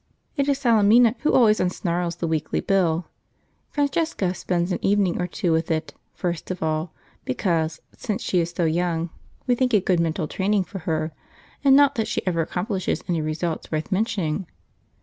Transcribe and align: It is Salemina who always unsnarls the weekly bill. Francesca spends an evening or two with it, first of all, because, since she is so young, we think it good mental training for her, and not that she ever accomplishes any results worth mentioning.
It 0.35 0.49
is 0.49 0.57
Salemina 0.57 1.13
who 1.19 1.31
always 1.31 1.59
unsnarls 1.59 2.15
the 2.17 2.27
weekly 2.27 2.59
bill. 2.59 3.05
Francesca 3.69 4.33
spends 4.33 4.71
an 4.71 4.83
evening 4.83 5.21
or 5.21 5.27
two 5.27 5.51
with 5.51 5.69
it, 5.69 5.93
first 6.15 6.49
of 6.49 6.63
all, 6.63 6.91
because, 7.23 7.79
since 7.95 8.23
she 8.23 8.39
is 8.39 8.49
so 8.49 8.65
young, 8.65 9.11
we 9.45 9.53
think 9.53 9.75
it 9.75 9.85
good 9.85 9.99
mental 9.99 10.27
training 10.27 10.63
for 10.63 10.79
her, 10.89 11.11
and 11.63 11.75
not 11.75 11.93
that 12.01 12.07
she 12.07 12.25
ever 12.25 12.41
accomplishes 12.41 13.03
any 13.07 13.21
results 13.21 13.71
worth 13.71 13.91
mentioning. 13.91 14.47